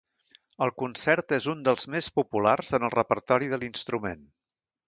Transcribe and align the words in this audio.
El 0.65 0.71
concert 0.83 1.35
és 1.37 1.49
un 1.53 1.61
dels 1.69 1.87
més 1.97 2.09
populars 2.21 2.75
en 2.79 2.89
el 2.89 2.95
repertori 2.99 3.55
de 3.55 3.61
l'instrument. 3.65 4.27